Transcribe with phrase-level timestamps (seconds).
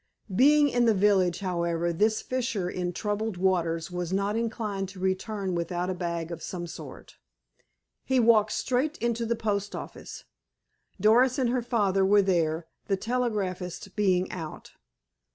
[0.35, 5.53] Being in the village, however, this fisher in troubled waters was not inclined to return
[5.53, 7.17] without a bag of some sort.
[8.03, 10.23] He walked straight into the post office.
[10.99, 14.71] Doris and her father were there, the telegraphist being out.